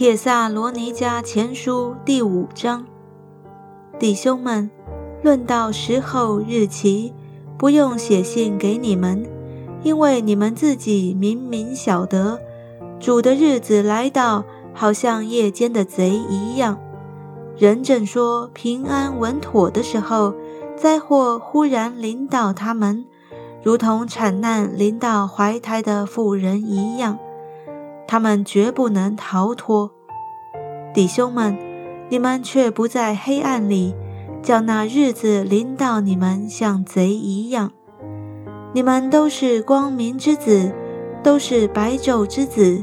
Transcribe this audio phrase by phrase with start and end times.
[0.00, 2.86] 帖萨罗尼迦前书第五章，
[3.98, 4.70] 弟兄们，
[5.22, 7.12] 论到时候日期，
[7.58, 9.26] 不用写信给你们，
[9.82, 12.40] 因为你们自己明明晓得，
[12.98, 14.42] 主的日子来到，
[14.72, 16.78] 好像夜间的贼一样。
[17.58, 20.32] 人正说平安稳妥的时候，
[20.78, 23.04] 灾祸忽然临到他们，
[23.62, 27.18] 如同产难临到怀胎的妇人一样。
[28.10, 29.92] 他们绝不能逃脱，
[30.92, 31.56] 弟兄们，
[32.08, 33.94] 你们却不在黑暗里，
[34.42, 37.70] 叫那日子临到你们像贼一样。
[38.72, 40.74] 你们都是光明之子，
[41.22, 42.82] 都是白昼之子。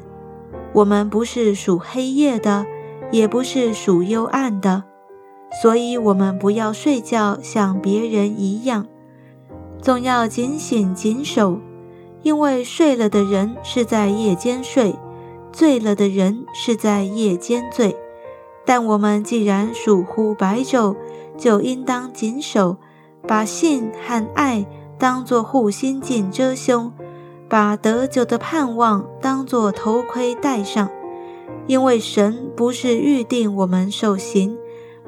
[0.71, 2.65] 我们不是属黑夜的，
[3.11, 4.85] 也不是属幽暗的，
[5.61, 8.87] 所以我们不要睡觉，像别人一样，
[9.81, 11.59] 总要警醒谨守，
[12.21, 14.95] 因为睡了的人是在夜间睡。
[15.57, 17.97] 醉了的人是在夜间醉，
[18.63, 20.95] 但我们既然属乎白昼，
[21.35, 22.77] 就应当谨守，
[23.27, 24.67] 把信和爱
[24.99, 26.93] 当作护心镜遮胸，
[27.49, 30.87] 把得救的盼望当作头盔戴上。
[31.65, 34.55] 因为神不是预定我们受刑，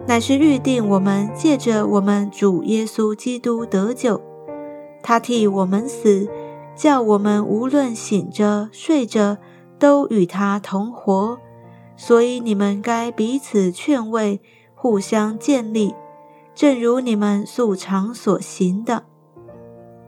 [0.07, 4.19] 乃是预定我们借着我们主耶稣基督得救。
[5.03, 6.27] 他替我们死，
[6.75, 9.37] 叫我们无论醒着睡着。
[9.79, 11.39] 都与他同活，
[11.95, 14.41] 所以你们该彼此劝慰，
[14.75, 15.95] 互相建立，
[16.53, 19.05] 正如你们素常所行的。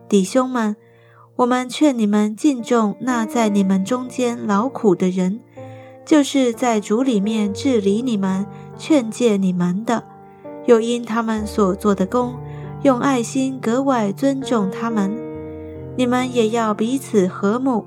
[0.10, 0.76] 弟兄们，
[1.38, 5.40] 我们劝你们敬重那在你们中间劳苦的人，
[6.06, 8.46] 就是在主里面治理你们、
[8.78, 10.04] 劝诫你们的，
[10.66, 12.36] 又因他们所做的工，
[12.84, 15.16] 用爱心格外尊重他们。
[15.98, 17.86] 你们也要彼此和睦。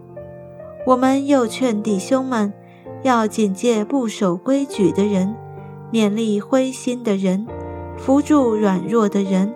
[0.86, 2.52] 我们又劝弟兄们，
[3.02, 5.34] 要警戒不守规矩的人，
[5.90, 7.46] 勉励灰心的人，
[7.96, 9.54] 扶助软弱的人，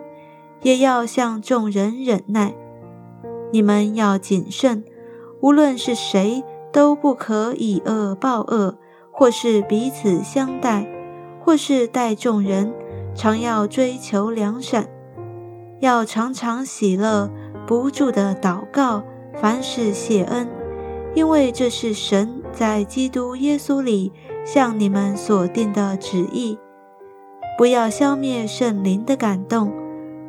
[0.62, 2.54] 也要向众人忍耐。
[3.52, 4.82] 你们要谨慎，
[5.42, 6.42] 无论是谁，
[6.72, 8.78] 都不可以恶报恶，
[9.12, 10.86] 或是彼此相待，
[11.44, 12.72] 或是待众人，
[13.14, 14.88] 常要追求良善，
[15.81, 17.31] 要常常喜乐，
[17.66, 19.02] 不住的祷告，
[19.34, 20.48] 凡事谢恩。
[21.14, 24.12] 因为这是神在基督耶稣里
[24.44, 26.58] 向你们所定的旨意，
[27.56, 29.72] 不要消灭圣灵的感动，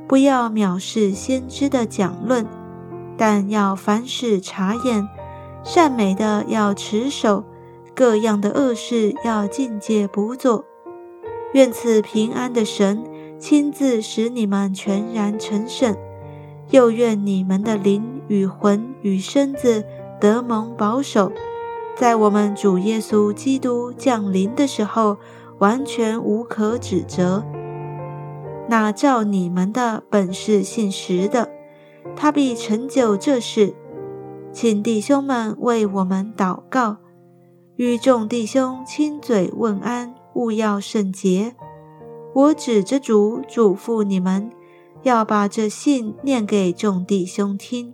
[0.08, 2.46] 不要藐视先知的讲论，
[3.18, 5.08] 但要凡事察验，
[5.64, 7.44] 善美的要持守，
[7.94, 10.66] 各样的恶事要禁戒不做。
[11.54, 13.04] 愿赐平安的神
[13.38, 15.96] 亲自使你们全然成圣，
[16.72, 19.84] 又愿你们的灵与魂与身子。
[20.20, 21.32] 德蒙保守，
[21.96, 25.18] 在我们主耶稣基督降临的时候，
[25.60, 27.44] 完全无可指责。
[28.68, 31.50] 那照你们的本是信实的，
[32.16, 33.74] 他必成就这事。
[34.52, 36.98] 请弟兄们为我们祷告，
[37.78, 41.56] 与众弟兄亲嘴问安，勿要圣洁。
[42.34, 44.52] 我指着主嘱咐你们，
[45.04, 47.94] 要把这信念给众弟兄听。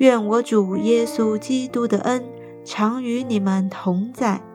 [0.00, 2.24] 愿我主耶稣基督的恩
[2.64, 4.49] 常与你们同在。